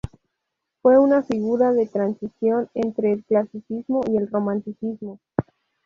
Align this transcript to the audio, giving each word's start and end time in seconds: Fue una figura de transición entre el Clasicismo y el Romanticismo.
Fue 0.81 0.97
una 0.97 1.21
figura 1.21 1.73
de 1.73 1.85
transición 1.85 2.71
entre 2.73 3.13
el 3.13 3.23
Clasicismo 3.23 4.01
y 4.09 4.17
el 4.17 4.31
Romanticismo. 4.31 5.19